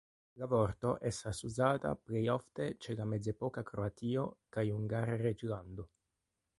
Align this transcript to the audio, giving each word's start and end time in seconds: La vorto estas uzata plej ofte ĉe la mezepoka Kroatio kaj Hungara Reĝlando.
La 0.43 0.45
vorto 0.53 0.93
estas 1.09 1.41
uzata 1.49 1.91
plej 2.07 2.23
ofte 2.37 2.67
ĉe 2.87 2.97
la 3.03 3.07
mezepoka 3.13 3.67
Kroatio 3.71 4.27
kaj 4.57 4.69
Hungara 4.79 5.23
Reĝlando. 5.29 5.91